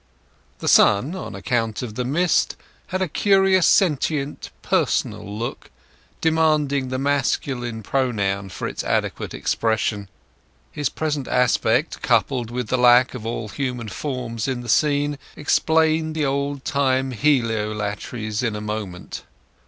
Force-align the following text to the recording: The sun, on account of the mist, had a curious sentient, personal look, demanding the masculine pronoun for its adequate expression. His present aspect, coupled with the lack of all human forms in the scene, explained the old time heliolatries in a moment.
The 0.57 0.67
sun, 0.67 1.13
on 1.15 1.35
account 1.35 1.83
of 1.83 1.93
the 1.93 2.03
mist, 2.03 2.55
had 2.87 3.03
a 3.03 3.07
curious 3.07 3.67
sentient, 3.67 4.49
personal 4.63 5.23
look, 5.37 5.69
demanding 6.21 6.87
the 6.89 6.97
masculine 6.97 7.83
pronoun 7.83 8.49
for 8.49 8.67
its 8.67 8.83
adequate 8.83 9.35
expression. 9.35 10.09
His 10.71 10.89
present 10.89 11.27
aspect, 11.27 12.01
coupled 12.01 12.49
with 12.49 12.69
the 12.69 12.79
lack 12.79 13.13
of 13.13 13.27
all 13.27 13.49
human 13.49 13.89
forms 13.89 14.47
in 14.47 14.61
the 14.61 14.69
scene, 14.69 15.19
explained 15.35 16.15
the 16.15 16.25
old 16.25 16.65
time 16.65 17.11
heliolatries 17.11 18.41
in 18.41 18.55
a 18.55 18.59
moment. 18.59 19.21